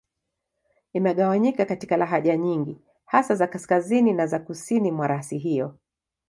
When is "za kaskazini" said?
3.35-4.13